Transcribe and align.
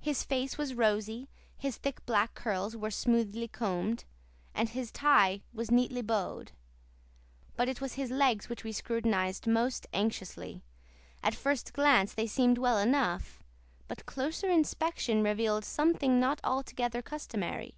His 0.00 0.24
face 0.24 0.58
was 0.58 0.74
rosy, 0.74 1.28
his 1.56 1.76
thick 1.76 2.04
black 2.06 2.34
curls 2.34 2.76
were 2.76 2.90
smoothly 2.90 3.46
combed, 3.46 4.04
and 4.52 4.68
his 4.68 4.90
tie 4.90 5.42
was 5.52 5.70
neatly 5.70 6.02
bowed; 6.02 6.50
but 7.54 7.68
it 7.68 7.80
was 7.80 7.92
his 7.94 8.10
legs 8.10 8.48
which 8.48 8.64
we 8.64 8.72
scrutinized 8.72 9.46
most 9.46 9.86
anxiously. 9.92 10.64
At 11.22 11.36
first 11.36 11.72
glance 11.72 12.12
they 12.14 12.26
seemed 12.26 12.58
well 12.58 12.78
enough; 12.78 13.44
but 13.86 14.06
closer 14.06 14.50
inspection 14.50 15.22
revealed 15.22 15.64
something 15.64 16.18
not 16.18 16.40
altogether 16.42 17.00
customary. 17.00 17.76